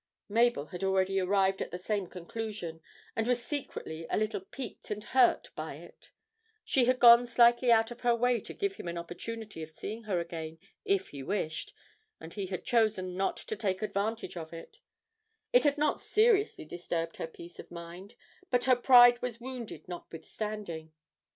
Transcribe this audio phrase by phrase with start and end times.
[0.29, 2.81] Mabel had already arrived at the same conclusion,
[3.15, 6.09] and was secretly a little piqued and hurt by it;
[6.65, 10.05] she had gone slightly out of her way to give him an opportunity of seeing
[10.05, 11.75] her again if he wished,
[12.19, 14.79] and he had not chosen to take advantage of it;
[15.53, 18.15] it had not seriously disturbed her peace of mind,
[18.49, 20.91] but her pride was wounded notwithstanding.